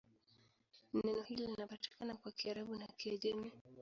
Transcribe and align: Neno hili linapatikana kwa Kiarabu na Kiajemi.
Neno 0.93 1.21
hili 1.23 1.47
linapatikana 1.47 2.15
kwa 2.15 2.31
Kiarabu 2.31 2.75
na 2.75 2.87
Kiajemi. 2.87 3.51